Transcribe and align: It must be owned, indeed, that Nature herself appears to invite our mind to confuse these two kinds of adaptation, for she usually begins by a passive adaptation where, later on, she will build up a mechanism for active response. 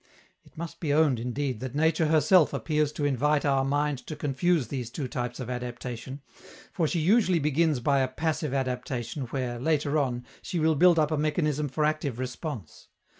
It 0.43 0.57
must 0.57 0.79
be 0.79 0.91
owned, 0.91 1.19
indeed, 1.19 1.59
that 1.59 1.75
Nature 1.75 2.07
herself 2.07 2.53
appears 2.53 2.91
to 2.93 3.05
invite 3.05 3.45
our 3.45 3.63
mind 3.63 3.99
to 4.07 4.15
confuse 4.15 4.69
these 4.69 4.89
two 4.89 5.07
kinds 5.07 5.39
of 5.39 5.47
adaptation, 5.47 6.23
for 6.73 6.87
she 6.87 6.99
usually 6.99 7.37
begins 7.37 7.79
by 7.81 7.99
a 7.99 8.07
passive 8.07 8.51
adaptation 8.51 9.25
where, 9.27 9.59
later 9.59 9.99
on, 9.99 10.25
she 10.41 10.59
will 10.59 10.73
build 10.73 10.97
up 10.97 11.11
a 11.11 11.17
mechanism 11.17 11.69
for 11.69 11.85
active 11.85 12.17
response. 12.17 12.87